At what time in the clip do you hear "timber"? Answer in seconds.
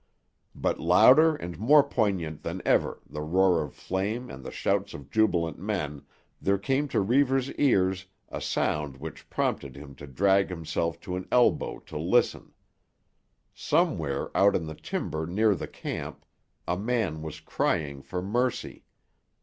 14.73-15.27